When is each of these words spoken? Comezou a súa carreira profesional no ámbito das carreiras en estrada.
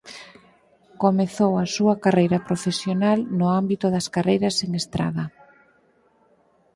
Comezou 1.03 1.51
a 1.63 1.65
súa 1.75 1.95
carreira 2.03 2.39
profesional 2.47 3.19
no 3.39 3.47
ámbito 3.59 3.85
das 3.95 4.07
carreiras 4.15 4.55
en 4.65 4.71
estrada. 4.81 5.25